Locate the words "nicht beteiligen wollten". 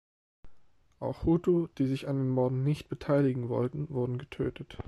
2.63-3.87